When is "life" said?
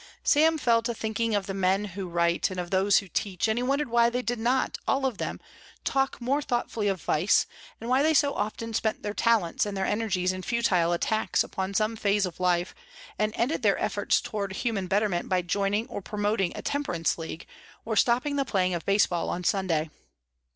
12.39-12.73